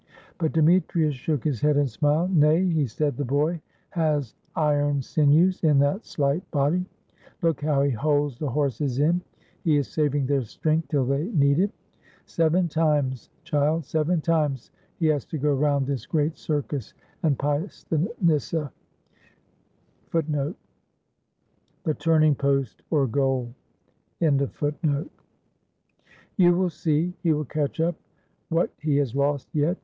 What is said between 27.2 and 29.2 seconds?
he will catch up what he has